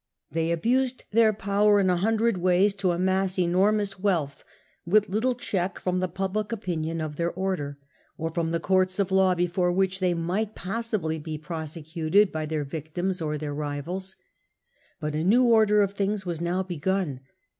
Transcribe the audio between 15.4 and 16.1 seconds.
order of